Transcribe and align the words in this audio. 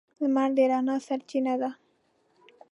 •لمر 0.21 0.49
د 0.55 0.57
رڼا 0.71 0.95
سرچینه 1.07 1.53
ده. 1.61 1.69